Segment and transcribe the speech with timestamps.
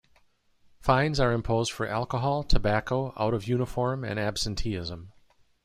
[0.79, 5.11] Fines are imposed for alcohol, tobacco, out-of-uniform, and absenteeism.